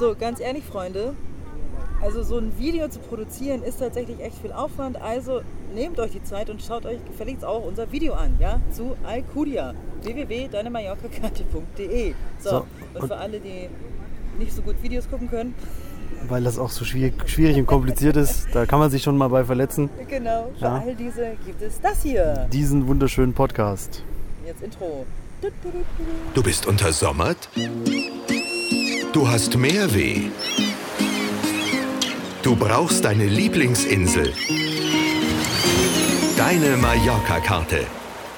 So, 0.00 0.14
ganz 0.18 0.40
ehrlich, 0.40 0.64
Freunde, 0.64 1.14
also 2.00 2.22
so 2.22 2.38
ein 2.38 2.58
Video 2.58 2.88
zu 2.88 3.00
produzieren 3.00 3.62
ist 3.62 3.80
tatsächlich 3.80 4.18
echt 4.20 4.38
viel 4.38 4.50
Aufwand. 4.52 4.98
Also 5.00 5.42
nehmt 5.74 6.00
euch 6.00 6.12
die 6.12 6.22
Zeit 6.24 6.48
und 6.48 6.62
schaut 6.62 6.86
euch 6.86 7.04
gefälligst 7.04 7.44
auch 7.44 7.62
unser 7.66 7.92
Video 7.92 8.14
an, 8.14 8.34
ja, 8.40 8.60
zu 8.72 8.96
Alcudia, 9.04 9.74
www.deinemallorcakarte.de. 10.02 12.14
So, 12.38 12.48
So, 12.50 12.56
und, 12.94 13.02
und- 13.02 13.08
für 13.08 13.16
alle, 13.18 13.40
die 13.40 13.68
nicht 14.38 14.54
so 14.54 14.62
gut 14.62 14.82
Videos 14.82 15.06
gucken 15.10 15.28
können, 15.28 15.54
Weil 16.28 16.44
das 16.44 16.58
auch 16.58 16.70
so 16.70 16.86
schwierig, 16.86 17.28
schwierig 17.28 17.58
und 17.58 17.66
kompliziert 17.66 18.16
ist. 18.16 18.46
Da 18.54 18.64
kann 18.64 18.78
man 18.78 18.90
sich 18.90 19.02
schon 19.02 19.18
mal 19.18 19.28
bei 19.28 19.44
verletzen. 19.44 19.90
genau, 20.08 20.50
für 20.58 20.64
Ja. 20.64 20.78
all 20.78 20.94
diese 20.94 21.32
gibt 21.44 21.60
es 21.60 21.78
das 21.78 22.02
hier. 22.02 22.46
Diesen 22.50 22.86
wunderschönen 22.88 23.34
Podcast. 23.34 24.02
Jetzt 24.46 24.62
Intro. 24.62 25.04
Du 26.34 26.42
bist 26.42 26.66
untersommert? 26.66 27.50
Du 29.12 29.28
hast 29.28 29.56
Meerweh? 29.56 30.30
Du 32.44 32.54
brauchst 32.54 33.04
deine 33.04 33.26
Lieblingsinsel? 33.26 34.32
Deine 36.36 36.76
Mallorca-Karte. 36.76 37.86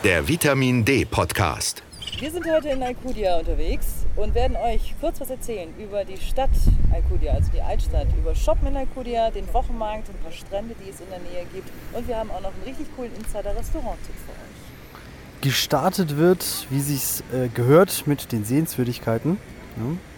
Der 0.02 0.26
Vitamin 0.26 0.82
D-Podcast. 0.82 1.82
Wir 2.18 2.30
sind 2.30 2.50
heute 2.50 2.70
in 2.70 2.82
Alcudia 2.82 3.36
unterwegs 3.36 4.06
und 4.16 4.34
werden 4.34 4.56
euch 4.56 4.94
kurz 4.98 5.20
was 5.20 5.28
erzählen 5.28 5.68
über 5.78 6.06
die 6.06 6.16
Stadt 6.16 6.48
Alcudia, 6.90 7.34
also 7.34 7.50
die 7.52 7.60
Altstadt, 7.60 8.06
über 8.16 8.34
Shoppen 8.34 8.68
in 8.68 8.76
Alcudia, 8.78 9.30
den 9.30 9.52
Wochenmarkt, 9.52 10.08
ein 10.08 10.22
paar 10.22 10.32
Strände, 10.32 10.74
die 10.82 10.88
es 10.88 11.00
in 11.00 11.10
der 11.10 11.18
Nähe 11.18 11.44
gibt. 11.52 11.68
Und 11.92 12.08
wir 12.08 12.16
haben 12.16 12.30
auch 12.30 12.40
noch 12.40 12.54
einen 12.54 12.62
richtig 12.64 12.86
coolen 12.96 13.10
Insider-Restaurant-Tipp 13.16 14.14
für 14.24 14.32
euch. 14.32 15.42
Gestartet 15.42 16.16
wird, 16.16 16.66
wie 16.70 16.80
sich's 16.80 17.22
äh, 17.30 17.48
gehört, 17.48 18.06
mit 18.06 18.32
den 18.32 18.46
Sehenswürdigkeiten. 18.46 19.36
Ja. 19.76 20.11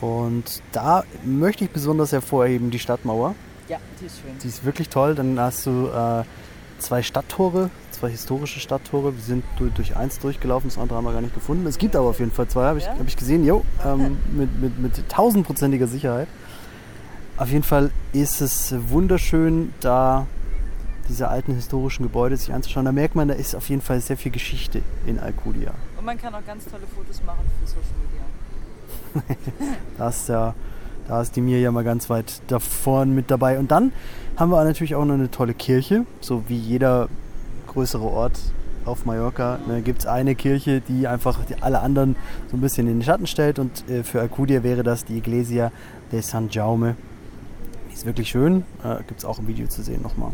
Und 0.00 0.62
da 0.72 1.04
möchte 1.24 1.64
ich 1.64 1.70
besonders 1.70 2.12
hervorheben 2.12 2.70
die 2.70 2.78
Stadtmauer. 2.78 3.34
Ja, 3.68 3.78
die 4.00 4.06
ist 4.06 4.20
schön. 4.20 4.30
Die 4.42 4.48
ist 4.48 4.64
wirklich 4.64 4.88
toll. 4.88 5.14
Dann 5.14 5.38
hast 5.38 5.66
du 5.66 5.88
äh, 5.88 6.24
zwei 6.78 7.02
Stadttore, 7.02 7.70
zwei 7.90 8.10
historische 8.10 8.60
Stadttore. 8.60 9.14
Wir 9.14 9.22
sind 9.22 9.44
durch, 9.58 9.72
durch 9.74 9.96
eins 9.96 10.18
durchgelaufen, 10.18 10.70
das 10.70 10.78
andere 10.78 10.96
haben 10.98 11.04
wir 11.04 11.12
gar 11.12 11.20
nicht 11.20 11.34
gefunden. 11.34 11.66
Es 11.66 11.78
gibt 11.78 11.94
aber 11.96 12.08
auf 12.08 12.18
jeden 12.18 12.32
Fall 12.32 12.48
zwei, 12.48 12.64
habe 12.64 12.78
ich, 12.78 12.86
Ja? 12.86 12.98
hab 12.98 13.06
ich 13.06 13.16
gesehen. 13.16 13.44
Jo, 13.44 13.64
ähm, 13.84 14.18
mit, 14.32 14.60
mit, 14.60 14.78
mit 14.78 15.08
tausendprozentiger 15.08 15.86
Sicherheit. 15.86 16.28
Auf 17.36 17.50
jeden 17.50 17.62
Fall 17.64 17.90
ist 18.12 18.40
es 18.40 18.74
wunderschön, 18.88 19.72
da 19.80 20.26
diese 21.08 21.28
alten 21.28 21.54
historischen 21.54 22.02
Gebäude 22.04 22.36
sich 22.36 22.52
anzuschauen. 22.52 22.84
Da 22.84 22.92
merkt 22.92 23.14
man, 23.14 23.28
da 23.28 23.34
ist 23.34 23.54
auf 23.56 23.68
jeden 23.68 23.82
Fall 23.82 24.00
sehr 24.00 24.16
viel 24.16 24.30
Geschichte 24.30 24.82
in 25.06 25.18
Alcudia. 25.18 25.72
Und 25.98 26.04
man 26.04 26.16
kann 26.18 26.34
auch 26.34 26.44
ganz 26.46 26.64
tolle 26.66 26.84
Fotos 26.94 27.22
machen 27.24 27.44
für 27.60 27.66
Social 27.66 27.82
Media. 28.06 28.22
Da 29.98 30.08
ist, 30.08 30.28
ja, 30.28 30.54
da 31.08 31.20
ist 31.20 31.36
die 31.36 31.40
Mirja 31.40 31.70
mal 31.70 31.84
ganz 31.84 32.08
weit 32.08 32.40
da 32.46 32.58
vorne 32.58 33.12
mit 33.12 33.30
dabei. 33.30 33.58
Und 33.58 33.70
dann 33.70 33.92
haben 34.36 34.50
wir 34.50 34.64
natürlich 34.64 34.94
auch 34.94 35.04
noch 35.04 35.14
eine 35.14 35.30
tolle 35.30 35.54
Kirche, 35.54 36.06
so 36.20 36.44
wie 36.48 36.56
jeder 36.56 37.08
größere 37.66 38.04
Ort 38.04 38.38
auf 38.84 39.04
Mallorca. 39.04 39.58
Ne, 39.66 39.82
Gibt 39.82 40.00
es 40.00 40.06
eine 40.06 40.34
Kirche, 40.34 40.80
die 40.80 41.06
einfach 41.06 41.44
die, 41.44 41.60
alle 41.62 41.80
anderen 41.80 42.16
so 42.50 42.56
ein 42.56 42.60
bisschen 42.60 42.86
in 42.86 42.94
den 42.94 43.02
Schatten 43.02 43.26
stellt. 43.26 43.58
Und 43.58 43.88
äh, 43.88 44.02
für 44.02 44.20
Alcudia 44.20 44.62
wäre 44.62 44.82
das 44.82 45.04
die 45.04 45.18
Iglesia 45.18 45.72
de 46.12 46.20
San 46.22 46.48
Jaume. 46.48 46.96
Die 47.90 47.94
ist 47.94 48.06
wirklich 48.06 48.30
schön. 48.30 48.64
Äh, 48.82 49.02
Gibt 49.06 49.20
es 49.20 49.24
auch 49.24 49.38
im 49.38 49.46
Video 49.46 49.66
zu 49.66 49.82
sehen 49.82 50.02
nochmal. 50.02 50.32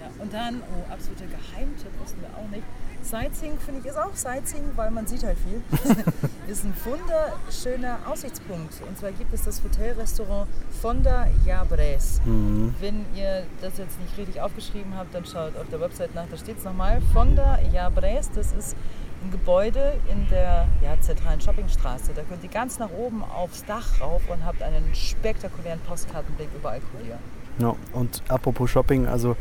Ja, 0.00 0.22
und 0.22 0.32
dann, 0.32 0.56
oh, 0.56 0.92
absoluter 0.92 1.24
Geheimtipp, 1.26 1.90
wussten 2.00 2.20
wir 2.20 2.28
auch 2.36 2.50
nicht. 2.50 2.64
Sightseeing 3.02 3.58
finde 3.58 3.80
ich 3.80 3.86
ist 3.86 3.98
auch 3.98 4.14
Sightseeing, 4.14 4.64
weil 4.76 4.90
man 4.90 5.06
sieht 5.06 5.24
halt 5.24 5.36
viel. 5.38 5.60
ist 6.48 6.64
ein 6.64 6.74
wunderschöner 6.84 7.98
Aussichtspunkt. 8.06 8.74
Und 8.86 8.98
zwar 8.98 9.12
gibt 9.12 9.32
es 9.32 9.42
das 9.42 9.62
Hotelrestaurant 9.62 10.48
Fonda 10.80 11.26
Yabres. 11.44 12.20
Wenn 12.24 13.04
ihr 13.14 13.44
das 13.60 13.78
jetzt 13.78 14.00
nicht 14.00 14.16
richtig 14.16 14.40
aufgeschrieben 14.40 14.96
habt, 14.96 15.14
dann 15.14 15.24
schaut 15.24 15.56
auf 15.56 15.68
der 15.70 15.80
Website 15.80 16.14
nach, 16.14 16.26
da 16.30 16.36
steht 16.36 16.58
es 16.58 16.64
nochmal. 16.64 17.00
Fonda 17.12 17.58
Yabres, 17.72 18.30
das 18.34 18.52
ist 18.52 18.76
ein 19.24 19.30
Gebäude 19.30 19.94
in 20.10 20.28
der 20.28 20.66
ja, 20.82 21.00
zentralen 21.00 21.40
Shoppingstraße. 21.40 22.12
Da 22.14 22.22
könnt 22.22 22.42
ihr 22.42 22.50
ganz 22.50 22.78
nach 22.78 22.90
oben 22.90 23.22
aufs 23.22 23.64
Dach 23.64 24.00
rauf 24.00 24.22
und 24.28 24.44
habt 24.44 24.62
einen 24.62 24.94
spektakulären 24.94 25.80
Postkartenblick 25.80 26.48
über 26.56 26.70
Alcudia. 26.70 27.18
Ja, 27.58 27.74
und 27.92 28.22
apropos 28.28 28.70
Shopping, 28.70 29.06
also 29.06 29.36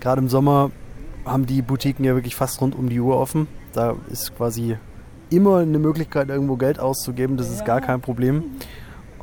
gerade 0.00 0.20
im 0.20 0.28
Sommer 0.28 0.70
haben 1.26 1.44
die 1.46 1.60
Boutiquen 1.62 2.04
ja 2.04 2.14
wirklich 2.14 2.36
fast 2.36 2.60
rund 2.60 2.74
um 2.74 2.88
die 2.88 3.00
Uhr 3.00 3.16
offen. 3.18 3.48
Da 3.72 3.96
ist 4.10 4.34
quasi 4.36 4.78
immer 5.28 5.58
eine 5.58 5.78
Möglichkeit, 5.78 6.28
irgendwo 6.28 6.56
Geld 6.56 6.78
auszugeben. 6.78 7.36
Das 7.36 7.50
ist 7.50 7.60
Ja. 7.60 7.64
gar 7.66 7.80
kein 7.80 8.00
Problem. 8.00 8.44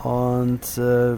Und 0.03 0.77
äh, 0.77 1.15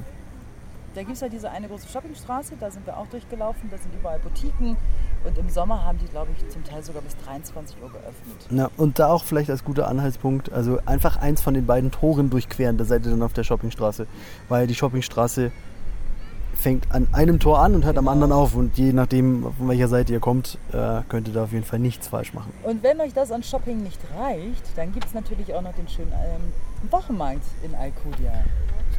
Da 0.93 1.01
gibt 1.01 1.11
es 1.13 1.21
halt 1.21 1.33
diese 1.33 1.49
eine 1.49 1.67
große 1.67 1.87
Shoppingstraße, 1.89 2.53
da 2.59 2.71
sind 2.71 2.85
wir 2.85 2.95
auch 2.95 3.07
durchgelaufen, 3.07 3.69
da 3.69 3.77
sind 3.77 3.93
überall 3.99 4.17
Boutiquen 4.19 4.77
und 5.25 5.37
im 5.37 5.49
Sommer 5.49 5.83
haben 5.83 5.97
die, 5.97 6.05
glaube 6.07 6.29
ich, 6.37 6.47
zum 6.47 6.63
Teil 6.63 6.81
sogar 6.83 7.01
bis 7.01 7.17
23 7.17 7.75
Uhr 7.81 7.89
geöffnet. 7.89 8.47
na, 8.49 8.69
und 8.77 8.97
da 8.97 9.07
auch 9.09 9.25
vielleicht 9.25 9.49
als 9.49 9.65
guter 9.65 9.89
Anhaltspunkt, 9.89 10.53
also 10.53 10.79
einfach 10.85 11.17
eins 11.17 11.41
von 11.41 11.53
den 11.53 11.65
beiden 11.65 11.91
Toren 11.91 12.29
durchqueren, 12.29 12.77
da 12.77 12.85
seid 12.85 13.03
ihr 13.05 13.11
dann 13.11 13.23
auf 13.23 13.33
der 13.33 13.43
Shoppingstraße. 13.43 14.07
Weil 14.47 14.67
die 14.67 14.75
Shoppingstraße 14.75 15.51
fängt 16.65 16.91
an 16.91 17.07
einem 17.11 17.39
Tor 17.39 17.59
an 17.59 17.75
und 17.75 17.85
hört 17.85 17.95
am 17.95 18.05
Genau. 18.05 18.11
anderen 18.13 18.31
auf. 18.31 18.55
Und 18.55 18.75
je 18.75 18.91
nachdem, 18.91 19.43
von 19.55 19.67
welcher 19.69 19.87
Seite 19.87 20.11
ihr 20.13 20.19
kommt, 20.19 20.57
äh, 20.73 21.01
könnt 21.09 21.27
ihr 21.27 21.33
da 21.35 21.43
auf 21.43 21.51
jeden 21.51 21.63
Fall 21.63 21.77
nichts 21.77 22.07
falsch 22.07 22.33
machen. 22.33 22.51
Und 22.63 22.81
wenn 22.81 22.99
euch 23.01 23.13
das 23.13 23.31
an 23.31 23.43
Shopping 23.43 23.83
nicht 23.83 23.99
reicht, 24.17 24.63
dann 24.75 24.91
gibt 24.91 25.05
es 25.05 25.13
natürlich 25.13 25.53
auch 25.53 25.61
noch 25.61 25.75
den 25.75 25.87
schönen 25.87 26.11
ähm, 26.11 26.89
Wochenmarkt 26.89 27.43
in 27.61 27.75
Alcudia. 27.75 28.31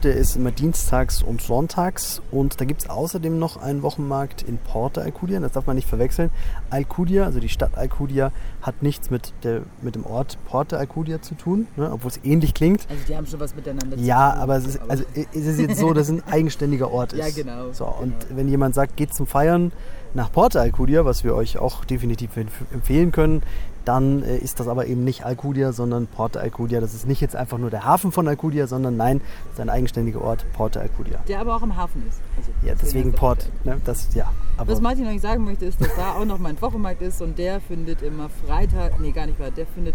Der 0.02 0.14
ist 0.14 0.36
immer 0.36 0.50
dienstags 0.50 1.22
und 1.22 1.40
sonntags. 1.40 2.20
Und 2.30 2.60
da 2.60 2.64
gibt 2.64 2.82
es 2.82 2.90
außerdem 2.90 3.38
noch 3.38 3.56
einen 3.56 3.82
Wochenmarkt 3.82 4.42
in 4.42 4.58
Porta 4.58 5.00
Alcudia. 5.00 5.40
Das 5.40 5.52
darf 5.52 5.66
man 5.66 5.74
nicht 5.76 5.88
verwechseln. 5.88 6.30
Alcudia, 6.70 7.24
also 7.24 7.40
die 7.40 7.48
Stadt 7.48 7.76
Alcudia, 7.76 8.30
hat 8.62 8.82
nichts 8.82 9.10
mit, 9.10 9.32
der, 9.42 9.62
mit 9.82 9.94
dem 9.94 10.04
Ort 10.04 10.38
Porta 10.46 10.76
Alcudia 10.76 11.22
zu 11.22 11.34
tun, 11.34 11.66
ne, 11.76 11.90
obwohl 11.90 12.10
es 12.10 12.20
ähnlich 12.24 12.52
klingt. 12.54 12.86
Also 12.90 13.02
die 13.08 13.16
haben 13.16 13.26
schon 13.26 13.40
was 13.40 13.54
miteinander 13.56 13.96
Ja, 13.96 14.28
zu 14.28 14.34
tun. 14.34 14.42
aber 14.42 14.56
es 14.56 14.66
ist, 14.66 14.80
also 14.86 15.04
es 15.14 15.46
ist 15.46 15.58
jetzt 15.60 15.78
so, 15.78 15.92
dass 15.92 16.08
es 16.08 16.14
ein 16.14 16.22
eigenständiger 16.30 16.90
Ort 16.92 17.12
ist. 17.14 17.18
Ja, 17.36 17.42
genau, 17.44 17.72
So, 17.72 17.86
und 17.86 18.14
genau. 18.20 18.36
wenn 18.36 18.48
jemand 18.48 18.74
sagt, 18.74 18.96
geht 18.96 19.14
zum 19.14 19.26
Feiern 19.26 19.72
nach 20.14 20.30
Porta 20.30 20.60
Alcudia, 20.60 21.04
was 21.04 21.24
wir 21.24 21.34
euch 21.34 21.58
auch 21.58 21.84
definitiv 21.84 22.36
empf- 22.36 22.72
empfehlen 22.72 23.12
können, 23.12 23.42
dann 23.86 24.22
äh, 24.22 24.36
ist 24.36 24.60
das 24.60 24.68
aber 24.68 24.86
eben 24.86 25.04
nicht 25.04 25.24
Alcudia, 25.24 25.72
sondern 25.72 26.06
Porta 26.06 26.40
Alcudia. 26.40 26.80
Das 26.80 26.92
ist 26.92 27.06
nicht 27.06 27.20
jetzt 27.20 27.36
einfach 27.36 27.58
nur 27.58 27.70
der 27.70 27.84
Hafen 27.84 28.12
von 28.12 28.26
Alcudia, 28.28 28.66
sondern 28.66 28.96
nein, 28.96 29.20
das 29.44 29.54
ist 29.54 29.60
ein 29.60 29.70
eigenständiger 29.70 30.20
Ort, 30.20 30.44
Porta 30.52 30.80
Alcudia. 30.80 31.20
Der 31.28 31.40
aber 31.40 31.56
auch 31.56 31.62
im 31.62 31.76
Hafen 31.76 32.02
ist. 32.08 32.20
Also 32.36 32.50
Ja, 32.66 32.74
deswegen 32.74 33.12
Port. 33.12 33.48
Ne, 33.64 33.80
das, 33.84 34.14
ja, 34.14 34.32
aber 34.56 34.72
Was 34.72 34.80
Martin 34.80 35.06
euch 35.06 35.20
sagen 35.20 35.44
möchte, 35.44 35.66
ist, 35.66 35.80
dass 35.80 35.94
da 35.96 36.14
auch 36.14 36.24
noch 36.24 36.38
mein 36.38 36.60
Wochenmarkt 36.60 37.00
ist 37.02 37.22
und 37.22 37.38
der 37.38 37.60
findet 37.60 38.02
immer 38.02 38.28
Freitag, 38.46 38.98
nee 39.00 39.12
gar 39.12 39.26
nicht 39.26 39.38
wahr, 39.38 39.50
der 39.50 39.66
findet, 39.66 39.94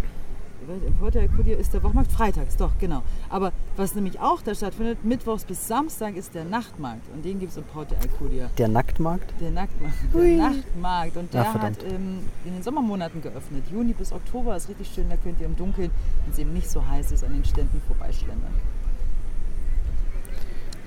in 0.68 0.94
Porto 0.96 1.20
Alcudia 1.20 1.58
ist 1.58 1.74
der 1.74 1.82
Wochenmarkt 1.84 2.12
freitags, 2.12 2.56
doch, 2.56 2.72
genau. 2.80 3.02
Aber 3.30 3.52
was 3.76 3.96
nämlich 3.96 4.20
auch 4.20 4.42
da 4.42 4.54
stattfindet, 4.54 5.04
mittwochs 5.04 5.44
bis 5.44 5.68
Samstag 5.68 6.16
ist 6.16 6.36
der 6.36 6.46
Nachtmarkt 6.46 7.02
und 7.14 7.26
den 7.26 7.40
gibt 7.40 7.52
es 7.52 7.58
in 7.58 7.64
Porto 7.64 7.96
Alcudia. 7.96 8.50
der 8.58 8.68
Nacktmarkt. 8.68 9.34
Der 9.40 9.52
Nachtmarkt, 9.52 9.96
der 10.14 10.22
Ui. 10.22 10.36
Nachtmarkt 10.36 11.18
und 11.18 11.34
der 11.34 11.42
Ach, 11.42 11.54
hat 11.56 11.84
ähm, 11.84 12.20
in 12.46 12.54
den 12.54 12.64
Sommermonaten 12.64 13.22
geöffnet. 13.22 13.64
Juni 13.72 13.94
bis 13.94 14.12
Oktober 14.12 14.56
ist 14.56 14.70
richtig 14.70 14.92
schön, 14.94 15.10
da 15.10 15.18
könnt 15.18 15.40
ihr 15.40 15.48
im 15.48 15.56
Dunkeln, 15.56 15.92
wenn 16.24 16.34
es 16.34 16.40
eben 16.40 16.54
nicht 16.54 16.70
so 16.70 16.86
heiß 16.88 17.12
ist, 17.12 17.24
an 17.24 17.34
den 17.34 17.46
Ständen 17.46 17.82
vorbeischlendern. 17.88 18.54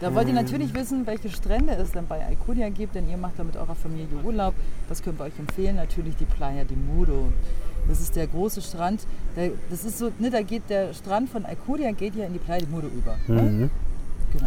Da 0.00 0.14
wollt 0.14 0.28
ihr 0.28 0.34
natürlich 0.34 0.74
wissen, 0.74 1.06
welche 1.06 1.30
Strände 1.30 1.72
es 1.74 1.92
dann 1.92 2.06
bei 2.06 2.24
Alcudia 2.26 2.68
gibt, 2.68 2.94
denn 2.94 3.08
ihr 3.08 3.16
macht 3.16 3.38
da 3.38 3.44
mit 3.44 3.56
eurer 3.56 3.74
Familie 3.74 4.18
Urlaub. 4.22 4.54
Was 4.88 5.02
können 5.02 5.18
wir 5.18 5.24
euch 5.24 5.38
empfehlen? 5.38 5.76
Natürlich 5.76 6.16
die 6.16 6.26
Playa 6.26 6.64
de 6.64 6.76
Mudo. 6.76 7.32
Das 7.88 8.00
ist 8.00 8.16
der 8.16 8.26
große 8.26 8.62
Strand. 8.62 9.06
Der, 9.36 9.50
das 9.70 9.84
ist 9.84 9.98
so, 9.98 10.10
ne, 10.18 10.30
da 10.30 10.42
geht 10.42 10.68
der 10.70 10.94
Strand 10.94 11.28
von 11.30 11.44
Alcudia 11.44 11.90
geht 11.92 12.14
ja 12.14 12.24
in 12.26 12.32
die 12.32 12.38
Playa 12.38 12.60
de 12.60 12.68
Mudo 12.68 12.88
über. 12.88 13.16
Ne? 13.26 13.42
Mhm. 13.42 13.70
Genau. 14.32 14.46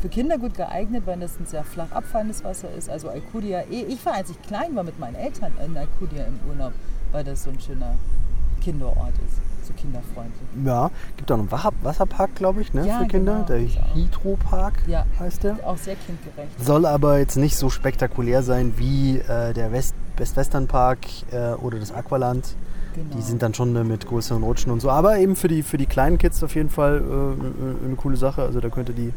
Für 0.00 0.08
Kinder 0.08 0.38
gut 0.38 0.54
geeignet, 0.54 1.02
weil 1.06 1.18
das 1.18 1.38
ein 1.40 1.46
sehr 1.46 1.64
flach 1.64 1.90
abfallendes 1.90 2.44
Wasser 2.44 2.68
ist. 2.76 2.88
Also 2.88 3.08
Alcudia, 3.08 3.62
eh- 3.70 3.84
ich 3.88 4.04
war, 4.06 4.14
als 4.14 4.30
ich 4.30 4.40
klein 4.42 4.76
war 4.76 4.84
mit 4.84 4.98
meinen 5.00 5.16
Eltern 5.16 5.52
in 5.64 5.76
Alcudia 5.76 6.24
im 6.24 6.38
Urlaub, 6.48 6.72
weil 7.10 7.24
das 7.24 7.42
so 7.42 7.50
ein 7.50 7.58
schöner 7.60 7.96
Kinderort 8.62 9.14
ist. 9.26 9.47
So 9.68 9.74
kinderfreundlich. 9.74 10.40
Ja, 10.64 10.90
gibt 11.16 11.30
auch 11.30 11.38
einen 11.38 11.50
Wasser- 11.50 11.72
Wasserpark, 11.82 12.34
glaube 12.34 12.62
ich, 12.62 12.72
ne, 12.74 12.86
Ja, 12.86 13.00
für 13.00 13.06
Kinder. 13.06 13.44
genau, 13.46 13.46
der. 13.46 13.94
Hydropark 13.94 14.74
Ja. 14.86 15.04
heißt 15.20 15.44
der. 15.44 15.56
Auch 15.66 15.76
sehr 15.76 15.94
kindgerecht. 15.96 16.58
Soll 16.64 16.86
aber 16.86 17.18
jetzt 17.18 17.36
nicht 17.36 17.56
so 17.56 17.68
spektakulär 17.70 18.42
sein 18.42 18.74
wie 18.76 19.18
äh, 19.18 19.52
der 19.52 19.72
West 19.72 19.94
Best 20.16 20.36
Western 20.36 20.66
Park 20.66 20.98
äh, 21.30 21.52
oder 21.52 21.78
das 21.78 21.92
Aqualand. 21.92 22.54
Genau. 22.94 23.14
Die 23.16 23.22
sind 23.22 23.42
dann 23.42 23.54
schon 23.54 23.76
äh, 23.76 23.84
mit 23.84 24.06
größeren 24.06 24.42
Rutschen 24.42 24.72
und 24.72 24.80
so. 24.80 24.90
Aber 24.90 25.18
eben 25.18 25.36
für 25.36 25.46
die, 25.46 25.62
für 25.62 25.78
die 25.78 25.86
kleinen 25.86 26.18
Kids 26.18 26.42
auf 26.42 26.54
jeden 26.56 26.70
Fall 26.70 26.98
äh, 27.00 27.84
eine 27.86 27.94
coole 27.96 28.16
Sache. 28.16 28.42
Also 28.42 28.58
da 28.60 28.68
könnt 28.68 28.88
ihr 28.88 28.94
die, 28.96 29.12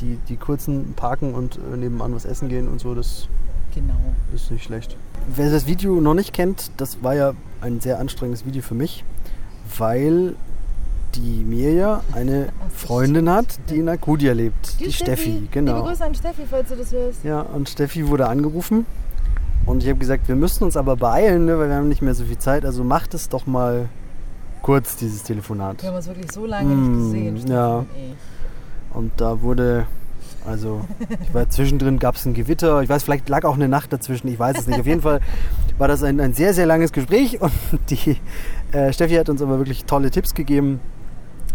die, 0.00 0.18
die 0.28 0.36
kurzen 0.36 0.92
parken 0.94 1.34
und 1.34 1.56
äh, 1.72 1.76
nebenan 1.76 2.14
was 2.14 2.24
essen 2.24 2.48
gehen 2.48 2.68
und 2.68 2.80
so. 2.80 2.94
Das 2.94 3.26
Genau. 3.74 3.94
ist 4.34 4.50
nicht 4.50 4.64
schlecht. 4.64 4.96
Wer 5.34 5.50
das 5.50 5.66
Video 5.66 6.00
noch 6.00 6.14
nicht 6.14 6.32
kennt, 6.32 6.70
das 6.78 7.02
war 7.02 7.14
ja 7.14 7.32
ein 7.60 7.80
sehr 7.80 7.98
anstrengendes 7.98 8.46
Video 8.46 8.62
für 8.62 8.74
mich, 8.74 9.04
weil 9.76 10.34
die 11.14 11.44
Mirja 11.44 12.02
eine 12.12 12.48
Freundin 12.74 13.30
hat, 13.30 13.58
die 13.70 13.78
in 13.78 13.88
Alcudia 13.88 14.32
lebt. 14.32 14.78
Die, 14.80 14.92
Steffi, 14.92 15.30
Liebe 15.30 15.46
genau. 15.50 15.82
Grüße 15.84 16.04
an 16.04 16.14
Steffi, 16.14 16.42
falls 16.48 16.68
du 16.68 16.76
das 16.76 16.92
hörst. 16.92 17.24
Ja, 17.24 17.40
und 17.40 17.68
Steffi 17.68 18.08
wurde 18.08 18.28
angerufen. 18.28 18.86
Und 19.66 19.82
ich 19.82 19.88
habe 19.88 19.98
gesagt, 19.98 20.28
wir 20.28 20.36
müssen 20.36 20.64
uns 20.64 20.76
aber 20.76 20.96
beeilen, 20.96 21.46
ne, 21.46 21.58
weil 21.58 21.68
wir 21.68 21.76
haben 21.76 21.88
nicht 21.88 22.02
mehr 22.02 22.14
so 22.14 22.24
viel 22.24 22.38
Zeit. 22.38 22.64
Also 22.64 22.84
macht 22.84 23.14
es 23.14 23.28
doch 23.28 23.46
mal 23.46 23.88
kurz, 24.62 24.96
dieses 24.96 25.22
Telefonat. 25.22 25.82
Wir 25.82 25.90
haben 25.90 25.96
uns 25.96 26.06
wirklich 26.06 26.32
so 26.32 26.46
lange 26.46 26.74
Mm, 26.74 26.92
nicht 26.92 27.04
gesehen. 27.04 27.36
Steffi 27.38 27.52
ja. 27.52 27.76
und. 27.78 27.86
Und 28.94 29.12
da 29.18 29.42
wurde, 29.42 29.86
also, 30.46 30.80
ich 31.22 31.34
war 31.34 31.48
zwischendrin, 31.50 31.98
gab 31.98 32.14
es 32.14 32.24
ein 32.24 32.34
Gewitter. 32.34 32.82
Ich 32.82 32.88
weiß, 32.88 33.02
vielleicht 33.02 33.28
lag 33.28 33.44
auch 33.44 33.54
eine 33.54 33.68
Nacht 33.68 33.92
dazwischen, 33.92 34.28
ich 34.28 34.38
weiß 34.38 34.58
es 34.58 34.66
nicht. 34.66 34.80
Auf 34.80 34.86
jeden 34.86 35.02
Fall 35.02 35.20
war 35.76 35.88
das 35.88 36.02
ein, 36.02 36.20
ein 36.20 36.32
sehr, 36.32 36.54
sehr 36.54 36.66
langes 36.66 36.92
Gespräch. 36.92 37.40
Und 37.40 37.52
die 37.90 38.16
äh, 38.72 38.92
Steffi 38.92 39.14
hat 39.14 39.28
uns 39.28 39.42
aber 39.42 39.58
wirklich 39.58 39.84
tolle 39.84 40.10
Tipps 40.10 40.34
gegeben, 40.34 40.80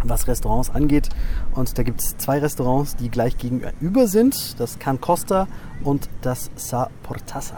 was 0.04 0.28
Restaurants 0.28 0.70
angeht. 0.70 1.10
Und 1.56 1.78
da 1.78 1.84
gibt 1.84 2.02
es 2.02 2.18
zwei 2.18 2.40
Restaurants, 2.40 2.96
die 2.96 3.10
gleich 3.10 3.38
gegenüber 3.38 4.08
sind. 4.08 4.60
Das 4.60 4.80
Can 4.80 5.02
Costa 5.02 5.48
und 5.84 6.10
das 6.22 6.52
Sa 6.56 6.90
Portasa. 7.04 7.58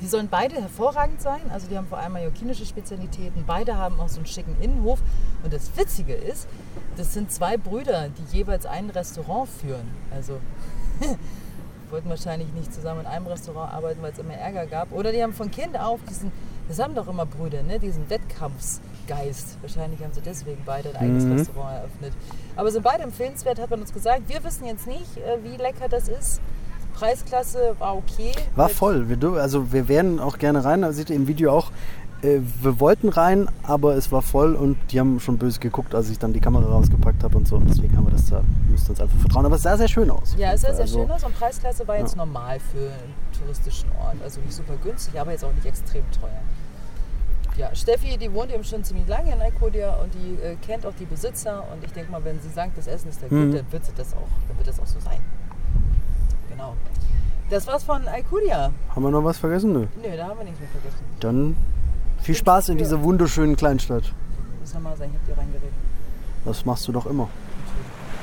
Die 0.00 0.06
sollen 0.06 0.28
beide 0.28 0.60
hervorragend 0.60 1.20
sein. 1.20 1.40
Also 1.52 1.66
die 1.68 1.76
haben 1.76 1.86
vor 1.86 1.98
allem 1.98 2.12
mallorquinische 2.12 2.64
Spezialitäten. 2.64 3.44
Beide 3.46 3.76
haben 3.76 3.98
auch 4.00 4.08
so 4.08 4.18
einen 4.18 4.26
schicken 4.26 4.56
Innenhof. 4.60 5.00
Und 5.42 5.52
das 5.52 5.76
Witzige 5.76 6.14
ist, 6.14 6.46
das 6.96 7.14
sind 7.14 7.32
zwei 7.32 7.56
Brüder, 7.56 8.08
die 8.08 8.36
jeweils 8.36 8.66
ein 8.66 8.90
Restaurant 8.90 9.48
führen. 9.48 9.88
Also 10.14 10.40
wollten 11.90 12.08
wahrscheinlich 12.10 12.52
nicht 12.52 12.72
zusammen 12.72 13.00
in 13.00 13.06
einem 13.06 13.26
Restaurant 13.26 13.72
arbeiten, 13.72 14.02
weil 14.02 14.12
es 14.12 14.18
immer 14.18 14.34
Ärger 14.34 14.66
gab. 14.66 14.92
Oder 14.92 15.10
die 15.12 15.22
haben 15.22 15.32
von 15.32 15.50
Kind 15.50 15.78
auf 15.78 16.00
diesen, 16.08 16.30
das 16.68 16.78
haben 16.78 16.94
doch 16.94 17.08
immer 17.08 17.26
Brüder, 17.26 17.62
ne? 17.62 17.78
diesen 17.78 18.08
Wettkampfsgeist. 18.10 19.56
Wahrscheinlich 19.62 20.02
haben 20.02 20.12
sie 20.12 20.20
deswegen 20.20 20.62
beide 20.64 20.90
ein 20.90 20.96
eigenes 20.96 21.24
Mhm. 21.24 21.38
Restaurant 21.38 21.76
eröffnet. 21.76 22.12
Aber 22.56 22.70
sind 22.70 22.82
beide 22.82 23.02
empfehlenswert, 23.04 23.58
hat 23.58 23.70
man 23.70 23.80
uns 23.80 23.92
gesagt. 23.92 24.28
Wir 24.28 24.44
wissen 24.44 24.66
jetzt 24.66 24.86
nicht, 24.86 25.16
äh, 25.16 25.42
wie 25.42 25.56
lecker 25.56 25.88
das 25.88 26.08
ist. 26.08 26.40
Preisklasse 26.98 27.76
war 27.78 27.96
okay. 27.96 28.32
War 28.56 28.68
voll. 28.68 29.08
Wir, 29.08 29.32
also 29.40 29.72
wir 29.72 29.88
wären 29.88 30.18
auch 30.20 30.38
gerne 30.38 30.64
rein, 30.64 30.82
das 30.82 30.96
seht 30.96 31.10
ihr 31.10 31.16
im 31.16 31.28
Video 31.28 31.52
auch. 31.52 31.70
Äh, 32.22 32.40
wir 32.62 32.80
wollten 32.80 33.08
rein, 33.08 33.48
aber 33.62 33.94
es 33.94 34.10
war 34.10 34.22
voll 34.22 34.56
und 34.56 34.76
die 34.90 34.98
haben 34.98 35.20
schon 35.20 35.38
böse 35.38 35.60
geguckt, 35.60 35.94
als 35.94 36.10
ich 36.10 36.18
dann 36.18 36.32
die 36.32 36.40
Kamera 36.40 36.66
rausgepackt 36.68 37.22
habe 37.22 37.36
und 37.36 37.46
so. 37.46 37.54
Und 37.56 37.68
deswegen 37.70 37.96
haben 37.96 38.06
wir 38.06 38.10
das 38.10 38.26
da, 38.28 38.42
müsst 38.68 38.90
uns 38.90 39.00
einfach 39.00 39.16
vertrauen. 39.18 39.46
Aber 39.46 39.54
es 39.54 39.62
sah 39.62 39.76
sehr 39.76 39.86
schön 39.86 40.10
aus. 40.10 40.34
Ja, 40.36 40.52
es 40.52 40.62
sah 40.62 40.72
sehr 40.72 40.82
Also, 40.82 40.98
schön 41.02 41.10
aus 41.12 41.22
und 41.22 41.38
Preisklasse 41.38 41.86
war 41.86 41.98
jetzt 41.98 42.16
Ja. 42.16 42.24
normal 42.24 42.58
für 42.72 42.78
einen 42.78 43.14
touristischen 43.38 43.88
Ort. 44.04 44.16
Also 44.24 44.40
nicht 44.40 44.52
super 44.54 44.74
günstig, 44.82 45.20
aber 45.20 45.30
jetzt 45.30 45.44
auch 45.44 45.52
nicht 45.52 45.66
extrem 45.66 46.02
teuer. 46.10 46.30
Ja, 47.56 47.74
Steffi, 47.74 48.16
die 48.16 48.32
wohnt 48.32 48.52
eben 48.52 48.62
schon 48.64 48.82
ziemlich 48.84 49.06
lange 49.08 49.32
in 49.32 49.40
Alcudia 49.40 49.94
und 50.02 50.12
die 50.14 50.34
äh, 50.42 50.56
kennt 50.64 50.86
auch 50.86 50.94
die 50.98 51.06
Besitzer. 51.06 51.64
Und 51.72 51.84
ich 51.84 51.92
denke 51.92 52.10
mal, 52.10 52.24
wenn 52.24 52.40
sie 52.40 52.50
sagt, 52.50 52.76
das 52.78 52.86
Essen 52.88 53.08
ist 53.10 53.22
da 53.22 53.28
gut, 53.28 53.38
Mhm. 53.38 53.52
dann 53.54 53.72
wird 53.72 53.84
sie 53.84 53.92
das 53.96 54.12
auch, 54.14 54.28
dann 54.48 54.56
wird 54.58 54.68
das 54.68 54.78
auch 54.80 54.86
so 54.86 54.98
sein. 55.00 55.18
Genau. 56.58 56.74
Das 57.50 57.66
war's 57.68 57.84
von 57.84 58.06
Alcudia. 58.08 58.72
Haben 58.94 59.02
wir 59.04 59.10
noch 59.10 59.22
was 59.22 59.38
vergessen? 59.38 59.72
Nö. 59.72 59.86
Nö, 60.02 60.16
da 60.16 60.26
haben 60.26 60.38
wir 60.38 60.44
nichts 60.44 60.58
mehr 60.58 60.68
vergessen. 60.68 60.98
Dann 61.20 61.56
viel 62.20 62.34
Spaß 62.34 62.70
in 62.70 62.78
dieser 62.78 63.00
wunderschönen 63.02 63.56
Kleinstadt. 63.56 64.12
Muss 64.60 64.74
normal 64.74 64.96
sein, 64.96 65.10
ich 65.12 65.20
hab 65.20 65.26
dir 65.26 65.40
reingeredet. 65.40 65.72
Das 66.44 66.64
machst 66.64 66.88
du 66.88 66.92
doch 66.92 67.06
immer. 67.06 67.28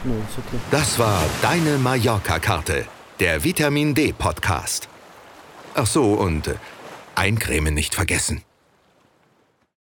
Nö, 0.03 0.11
ist 0.11 0.37
okay. 0.37 0.57
Das 0.69 0.99
war 0.99 1.21
deine 1.41 1.77
Mallorca-Karte, 1.77 2.85
der 3.21 3.43
Vitamin 3.43 3.95
D-Podcast. 3.95 4.89
Ach 5.75 5.87
so, 5.87 6.13
und 6.13 6.47
äh, 6.47 6.55
eincremen 7.15 7.73
nicht 7.73 7.95
vergessen. 7.95 8.43